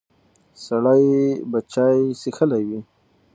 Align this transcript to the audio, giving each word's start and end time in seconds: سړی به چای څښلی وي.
سړی 0.65 1.03
به 1.51 1.59
چای 1.73 1.99
څښلی 2.21 2.63
وي. 2.69 2.79